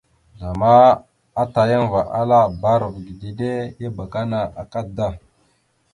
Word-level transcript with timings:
Zlama 0.37 0.73
atayaŋva 1.43 2.01
ala: 2.19 2.39
«Bba 2.53 2.69
arav 2.75 2.95
ge 3.05 3.13
dide 3.21 3.51
ya 3.81 3.89
abakana 3.93 4.39
akada,». 4.61 5.07